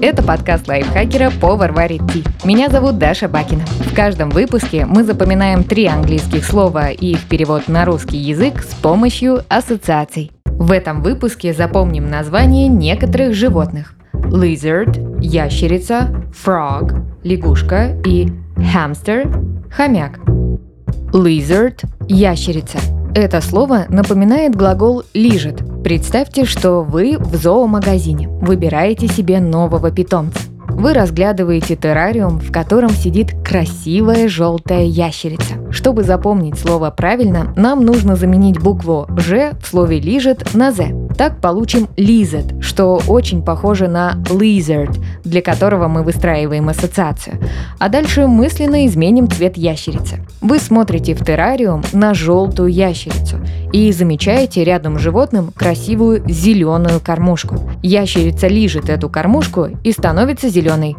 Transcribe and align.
Это 0.00 0.22
подкаст 0.22 0.68
лайфхакера 0.68 1.32
«Повар 1.40 1.72
варит 1.72 2.02
ти». 2.12 2.22
Меня 2.44 2.68
зовут 2.68 2.98
Даша 2.98 3.26
Бакина. 3.28 3.64
В 3.66 3.92
каждом 3.96 4.30
выпуске 4.30 4.86
мы 4.86 5.02
запоминаем 5.02 5.64
три 5.64 5.86
английских 5.86 6.44
слова 6.44 6.90
и 6.90 7.06
их 7.14 7.24
перевод 7.28 7.66
на 7.66 7.84
русский 7.84 8.16
язык 8.16 8.62
с 8.62 8.74
помощью 8.74 9.42
ассоциаций. 9.48 10.30
В 10.44 10.70
этом 10.70 11.02
выпуске 11.02 11.52
запомним 11.52 12.08
название 12.08 12.68
некоторых 12.68 13.34
животных. 13.34 13.94
Lizard– 14.12 15.20
ящерица, 15.20 16.08
frog– 16.32 17.02
лягушка 17.24 18.00
и 18.06 18.28
hamster– 18.56 19.68
хомяк. 19.72 20.20
Lizard– 21.12 21.82
ящерица. 22.08 22.78
Это 23.16 23.40
слово 23.40 23.86
напоминает 23.88 24.54
глагол 24.54 25.02
«лижет», 25.12 25.60
Представьте, 25.82 26.44
что 26.44 26.82
вы 26.82 27.18
в 27.18 27.36
зоомагазине, 27.36 28.28
выбираете 28.28 29.06
себе 29.06 29.38
нового 29.40 29.90
питомца. 29.90 30.40
Вы 30.68 30.92
разглядываете 30.92 31.76
террариум, 31.76 32.40
в 32.40 32.52
котором 32.52 32.90
сидит 32.90 33.32
красивая 33.44 34.28
желтая 34.28 34.84
ящерица. 34.84 35.54
Чтобы 35.70 36.02
запомнить 36.02 36.58
слово 36.58 36.90
правильно, 36.90 37.52
нам 37.56 37.84
нужно 37.84 38.16
заменить 38.16 38.60
букву 38.60 39.06
«ж» 39.16 39.52
в 39.60 39.66
слове 39.66 40.00
«лижет» 40.00 40.54
на 40.54 40.72
«з». 40.72 41.07
Так 41.18 41.40
получим 41.40 41.88
lizard, 41.96 42.62
что 42.62 43.02
очень 43.08 43.42
похоже 43.42 43.88
на 43.88 44.22
lizard, 44.30 44.96
для 45.24 45.42
которого 45.42 45.88
мы 45.88 46.04
выстраиваем 46.04 46.68
ассоциацию. 46.68 47.40
А 47.80 47.88
дальше 47.88 48.28
мысленно 48.28 48.86
изменим 48.86 49.28
цвет 49.28 49.56
ящерицы. 49.56 50.24
Вы 50.40 50.60
смотрите 50.60 51.16
в 51.16 51.24
террариум 51.24 51.82
на 51.92 52.14
желтую 52.14 52.68
ящерицу 52.68 53.38
и 53.72 53.90
замечаете 53.90 54.62
рядом 54.62 54.96
с 54.96 55.02
животным 55.02 55.50
красивую 55.50 56.22
зеленую 56.28 57.00
кормушку. 57.00 57.68
Ящерица 57.82 58.46
лижет 58.46 58.88
эту 58.88 59.10
кормушку 59.10 59.70
и 59.82 59.90
становится 59.90 60.48
зеленой. 60.48 60.96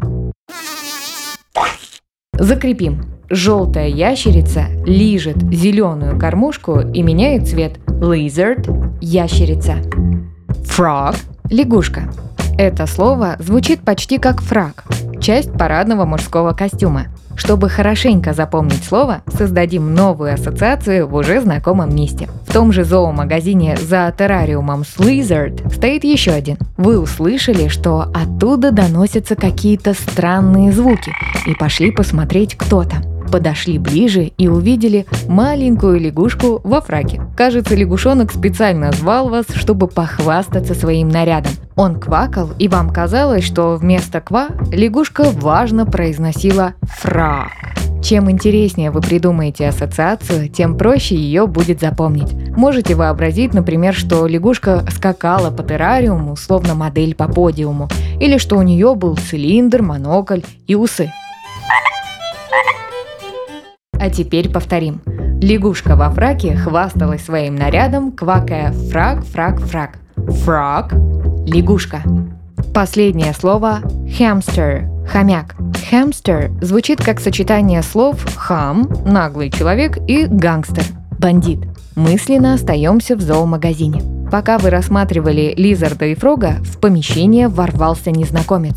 Закрепим. 2.34 3.19
Желтая 3.32 3.88
ящерица 3.88 4.66
лижет 4.86 5.38
зеленую 5.52 6.18
кормушку 6.18 6.80
и 6.80 7.04
меняет 7.04 7.48
цвет. 7.48 7.78
Lizard– 7.86 8.98
ящерица. 9.02 9.76
Frog– 10.64 11.16
лягушка. 11.52 12.12
Это 12.58 12.88
слово 12.88 13.36
звучит 13.38 13.82
почти 13.82 14.18
как 14.18 14.42
фраг, 14.42 14.84
часть 15.22 15.54
парадного 15.54 16.06
мужского 16.06 16.54
костюма. 16.54 17.06
Чтобы 17.36 17.70
хорошенько 17.70 18.34
запомнить 18.34 18.84
слово, 18.84 19.22
создадим 19.32 19.94
новую 19.94 20.34
ассоциацию 20.34 21.08
в 21.08 21.14
уже 21.14 21.40
знакомом 21.40 21.96
месте. 21.96 22.28
В 22.48 22.52
том 22.52 22.74
же 22.74 22.84
зоомагазине 22.84 23.78
за 23.78 24.14
террариумом 24.18 24.82
Slizard 24.82 25.72
стоит 25.72 26.04
еще 26.04 26.32
один. 26.32 26.58
Вы 26.78 27.00
услышали, 27.00 27.68
что 27.68 28.12
оттуда 28.14 28.72
доносятся 28.72 29.36
какие-то 29.36 29.94
странные 29.94 30.72
звуки 30.72 31.14
и 31.46 31.54
пошли 31.54 31.92
посмотреть, 31.92 32.56
кто 32.56 32.84
там 32.84 33.09
подошли 33.30 33.78
ближе 33.78 34.32
и 34.38 34.48
увидели 34.48 35.06
маленькую 35.28 36.00
лягушку 36.00 36.62
во 36.64 36.82
фраке. 36.82 37.22
Кажется, 37.38 37.76
лягушонок 37.76 38.32
специально 38.32 38.92
звал 38.92 39.30
вас, 39.30 39.46
чтобы 39.54 39.88
похвастаться 39.88 40.74
своим 40.74 41.10
нарядом. 41.10 41.52
Он 41.76 42.00
квакал, 42.00 42.50
и 42.60 42.68
вам 42.68 42.90
казалось, 42.90 43.44
что 43.44 43.76
вместо 43.76 44.20
ква 44.20 44.50
лягушка 44.72 45.24
важно 45.24 45.86
произносила 45.86 46.74
фрак. 46.82 47.52
Чем 48.02 48.32
интереснее 48.32 48.92
вы 48.92 49.02
придумаете 49.02 49.68
ассоциацию, 49.68 50.48
тем 50.48 50.78
проще 50.78 51.16
ее 51.16 51.48
будет 51.48 51.82
запомнить. 51.82 52.34
Можете 52.56 52.96
вообразить, 52.96 53.54
например, 53.54 53.94
что 53.94 54.26
лягушка 54.26 54.86
скакала 54.90 55.52
по 55.52 55.64
террариуму, 55.64 56.36
словно 56.38 56.76
модель 56.76 57.14
по 57.14 57.28
подиуму, 57.28 57.90
или 58.20 58.38
что 58.38 58.58
у 58.58 58.62
нее 58.62 58.96
был 58.96 59.18
цилиндр, 59.18 59.82
монокль 59.82 60.42
и 60.66 60.76
усы. 60.76 61.12
А 64.00 64.10
теперь 64.10 64.50
повторим. 64.50 65.02
Лягушка 65.42 65.96
во 65.96 66.10
фраке 66.10 66.56
хвасталась 66.56 67.24
своим 67.24 67.56
нарядом, 67.56 68.12
квакая 68.12 68.72
фраг, 68.72 69.24
фраг, 69.26 69.60
фраг. 69.60 70.00
Фраг– 70.16 70.94
лягушка. 71.46 72.02
Последнее 72.74 73.34
слово– 73.34 73.80
hamster– 74.20 75.08
хомяк. 75.08 75.56
Hamster 75.92 76.52
звучит 76.64 77.04
как 77.04 77.20
сочетание 77.20 77.82
слов 77.82 78.26
хам– 78.36 78.90
наглый 79.06 79.50
человек 79.50 79.98
и 80.08 80.26
гангстер– 80.26 80.84
бандит. 81.20 81.60
Мысленно 81.96 82.54
остаемся 82.54 83.16
в 83.16 83.22
зоомагазине. 83.22 84.02
Пока 84.32 84.58
вы 84.58 84.70
рассматривали 84.70 85.54
Лизарда 85.58 86.06
и 86.06 86.16
Фрога, 86.16 86.58
в 86.62 86.80
помещение 86.80 87.48
ворвался 87.48 88.12
незнакомец. 88.12 88.76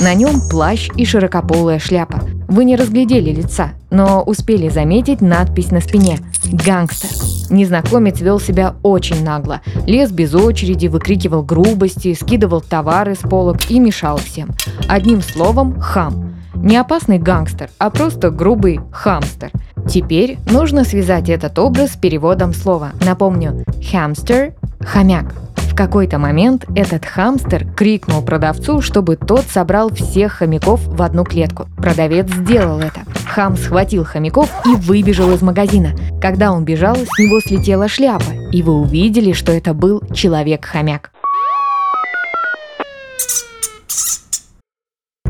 На 0.00 0.14
нем 0.14 0.40
плащ 0.50 0.88
и 0.96 1.04
широкополая 1.04 1.78
шляпа. 1.78 2.20
Вы 2.52 2.66
не 2.66 2.76
разглядели 2.76 3.30
лица, 3.30 3.70
но 3.88 4.22
успели 4.22 4.68
заметить 4.68 5.22
надпись 5.22 5.70
на 5.70 5.80
спине 5.80 6.18
«Гангстер». 6.44 7.08
Незнакомец 7.48 8.20
вел 8.20 8.38
себя 8.38 8.74
очень 8.82 9.24
нагло. 9.24 9.62
Лез 9.86 10.10
без 10.10 10.34
очереди, 10.34 10.86
выкрикивал 10.86 11.42
грубости, 11.42 12.12
скидывал 12.12 12.60
товары 12.60 13.14
с 13.14 13.20
полок 13.20 13.70
и 13.70 13.78
мешал 13.78 14.18
всем. 14.18 14.50
Одним 14.86 15.22
словом, 15.22 15.80
хам. 15.80 16.34
Не 16.54 16.76
опасный 16.76 17.18
гангстер, 17.18 17.70
а 17.78 17.88
просто 17.88 18.28
грубый 18.28 18.80
хамстер. 18.92 19.50
Теперь 19.88 20.36
нужно 20.50 20.84
связать 20.84 21.30
этот 21.30 21.58
образ 21.58 21.92
с 21.92 21.96
переводом 21.96 22.52
слова. 22.52 22.90
Напомню, 23.02 23.64
хамстер– 23.90 24.52
хомяк. 24.80 25.34
В 25.72 25.74
какой-то 25.74 26.18
момент 26.18 26.66
этот 26.76 27.06
хамстер 27.06 27.66
крикнул 27.74 28.22
продавцу, 28.22 28.82
чтобы 28.82 29.16
тот 29.16 29.46
собрал 29.46 29.88
всех 29.88 30.34
хомяков 30.34 30.86
в 30.86 31.00
одну 31.00 31.24
клетку. 31.24 31.66
Продавец 31.78 32.30
сделал 32.30 32.78
это. 32.78 33.00
Хам 33.26 33.56
схватил 33.56 34.04
хомяков 34.04 34.50
и 34.66 34.76
выбежал 34.76 35.32
из 35.32 35.40
магазина. 35.40 35.92
Когда 36.20 36.52
он 36.52 36.66
бежал, 36.66 36.94
с 36.94 37.18
него 37.18 37.40
слетела 37.40 37.88
шляпа, 37.88 38.32
и 38.52 38.62
вы 38.62 38.74
увидели, 38.74 39.32
что 39.32 39.50
это 39.50 39.72
был 39.72 40.02
человек-хомяк. 40.12 41.10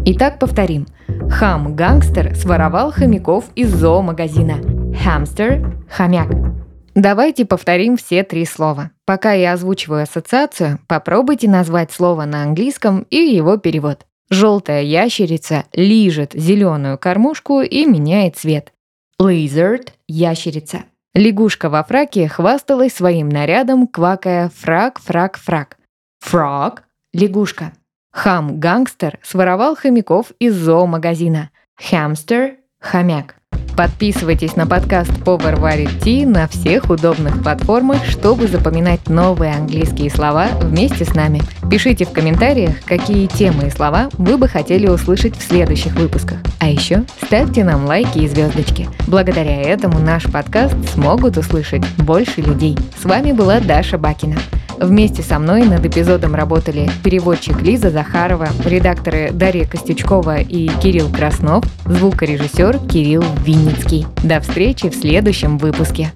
Итак, 0.05 0.41
повторим. 0.41 0.89
Хам-гангстер 1.31 2.35
своровал 2.35 2.91
хомяков 2.91 3.45
из 3.55 3.73
зоомагазина. 3.73 4.57
Хамстер– 5.05 5.79
хомяк. 5.89 6.62
Давайте 6.95 7.47
повторим 7.47 7.97
все 7.97 8.23
три 8.23 8.45
слова. 8.45 8.91
Пока 9.07 9.33
я 9.33 9.55
озвучиваю 9.55 10.03
ассоциацию, 10.03 10.79
попробуйте 10.89 11.49
назвать 11.49 11.91
слово 11.91 12.27
на 12.27 12.43
английском 12.43 13.07
и 13.09 13.17
его 13.17 13.57
перевод. 13.57 14.07
Желтая 14.29 14.83
ящерица 14.83 15.65
лижет 15.73 16.33
зеленую 16.35 16.99
кормушку 16.99 17.63
и 17.63 17.87
меняет 17.87 18.37
цвет. 18.37 18.73
Lizard– 19.21 19.89
ящерица. 20.09 20.85
Лягушка 21.15 21.71
во 21.71 21.83
фраке 21.83 22.29
хвасталась 22.29 22.95
своим 22.95 23.29
нарядом, 23.29 23.87
квакая 23.87 24.51
«фрак, 24.55 24.99
фрак, 25.01 25.39
фрак». 25.39 25.77
Frog– 26.25 26.81
лягушка. 27.13 27.73
Хам-гангстер 28.13 29.19
своровал 29.23 29.77
хомяков 29.77 30.33
из 30.39 30.55
зоомагазина. 30.55 31.51
Хамстер– 31.77 32.57
хомяк. 32.81 33.37
Подписывайтесь 33.83 34.55
на 34.55 34.65
подкаст 34.65 35.11
«Повар 35.25 35.59
варит 35.59 35.91
ти» 36.05 36.25
на 36.25 36.47
всех 36.47 36.89
удобных 36.89 37.43
платформах, 37.43 38.05
чтобы 38.05 38.47
запоминать 38.47 39.09
новые 39.09 39.55
английские 39.55 40.09
слова 40.09 40.47
вместе 40.61 41.05
с 41.05 41.17
нами. 41.17 41.43
Пишите 41.69 42.05
в 42.05 42.13
комментариях, 42.13 42.77
какие 42.85 43.27
темы 43.27 43.67
и 43.67 43.71
слова 43.71 44.09
вы 44.19 44.39
бы 44.39 44.47
хотели 44.47 44.87
услышать 44.87 45.37
в 45.37 45.43
следующих 45.43 45.97
выпусках. 45.97 46.39
А 46.61 46.69
еще 46.69 47.03
ставьте 47.25 47.65
нам 47.65 47.85
лайки 47.87 48.19
и 48.19 48.29
звездочки. 48.29 48.89
Благодаря 49.09 49.61
этому 49.61 49.99
наш 49.99 50.31
подкаст 50.31 50.77
смогут 50.95 51.37
услышать 51.37 51.85
больше 51.99 52.41
людей. 52.41 52.79
С 53.03 53.05
вами 53.05 53.33
была 53.33 53.59
Даша 53.59 53.99
Бакина. 53.99 54.37
Вместе 54.79 55.23
со 55.23 55.39
мной 55.39 55.65
над 55.65 55.85
эпизодом 55.85 56.35
работали 56.35 56.91
переводчик 57.05 57.61
Лиза 57.63 57.91
Захарова, 57.91 58.49
редакторы 58.65 59.31
Дарья 59.33 59.65
Костючкова 59.65 60.41
и 60.41 60.69
Кирилл 60.81 61.09
Краснов, 61.09 61.65
звукорежиссер 61.87 62.79
Кирилл 62.89 63.25
Винницкий. 63.45 64.07
До 64.23 64.41
встречи 64.41 64.89
в 64.89 64.95
следующем 64.95 65.59
выпуске. 65.59 66.13